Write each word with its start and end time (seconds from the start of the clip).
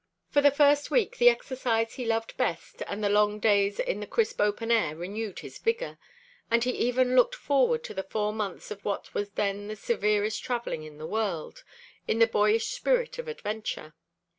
For 0.31 0.41
the 0.41 0.49
first 0.49 0.89
week 0.89 1.17
the 1.19 1.29
exercise 1.29 1.93
he 1.93 2.05
loved 2.05 2.35
best 2.35 2.81
and 2.87 3.03
the 3.03 3.07
long 3.09 3.37
days 3.39 3.79
in 3.79 3.99
the 3.99 4.07
crisp 4.07 4.41
open 4.41 4.71
air 4.71 4.95
renewed 4.95 5.41
his 5.41 5.59
vigor, 5.59 5.99
and 6.49 6.63
he 6.63 6.71
even 6.71 7.15
looked 7.15 7.35
forward 7.35 7.83
to 7.83 7.93
the 7.93 8.01
four 8.01 8.33
months 8.33 8.71
of 8.71 8.83
what 8.83 9.13
was 9.13 9.29
then 9.33 9.67
the 9.67 9.75
severest 9.75 10.43
traveling 10.43 10.81
in 10.81 10.97
the 10.97 11.05
world, 11.05 11.63
in 12.07 12.19
a 12.19 12.25
boyish 12.25 12.69
spirit 12.69 13.19
of 13.19 13.27
adventure. 13.27 13.93